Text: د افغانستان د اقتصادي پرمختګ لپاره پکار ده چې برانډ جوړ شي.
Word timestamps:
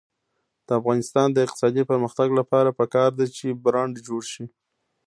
د 0.67 0.69
افغانستان 0.79 1.27
د 1.31 1.37
اقتصادي 1.45 1.83
پرمختګ 1.91 2.27
لپاره 2.39 2.75
پکار 2.79 3.09
ده 3.19 3.25
چې 3.37 3.47
برانډ 3.63 3.93
جوړ 4.07 4.21
شي. 4.33 4.45